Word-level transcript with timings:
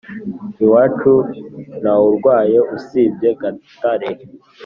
iwacu 0.63 1.11
ntawurwaye 1.81 2.57
usibye 2.75 3.29
gatare 3.41 4.09